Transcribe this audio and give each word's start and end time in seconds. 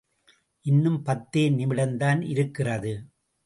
இன்னும் 0.65 1.03
பத்தே 1.03 1.49
நிமிடந்தான் 1.49 2.21
இருக்கிறது. 2.21 2.93